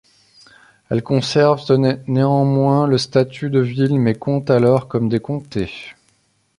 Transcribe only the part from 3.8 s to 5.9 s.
mais comptent alors comme des comtés.